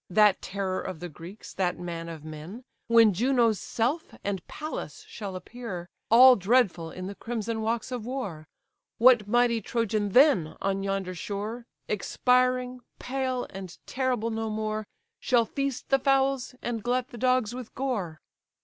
[0.09, 5.35] (That terror of the Greeks, that man of men) When Juno's self, and Pallas shall
[5.35, 8.47] appear, All dreadful in the crimson walks of war!
[8.97, 14.87] What mighty Trojan then, on yonder shore, Expiring, pale, and terrible no more,
[15.19, 18.21] Shall feast the fowls, and glut the dogs with gore?"